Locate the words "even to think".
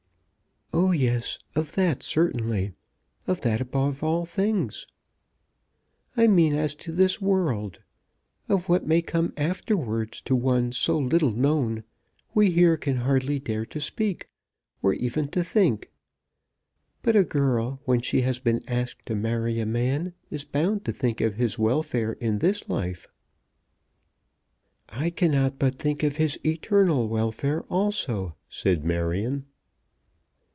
14.93-15.91